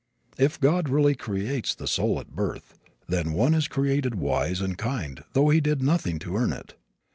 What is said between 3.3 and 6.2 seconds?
one is created wise and kind though he did nothing